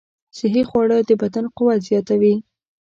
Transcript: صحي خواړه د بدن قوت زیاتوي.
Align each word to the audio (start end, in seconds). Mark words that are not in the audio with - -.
صحي 0.37 0.61
خواړه 0.69 0.97
د 1.03 1.11
بدن 1.21 1.45
قوت 1.57 1.79
زیاتوي. 1.89 2.35